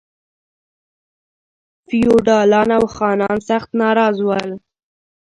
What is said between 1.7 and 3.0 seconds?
فیوډالان او